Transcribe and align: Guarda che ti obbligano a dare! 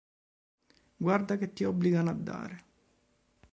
Guarda 0.97 1.37
che 1.37 1.53
ti 1.53 1.63
obbligano 1.63 2.09
a 2.09 2.13
dare! 2.13 2.63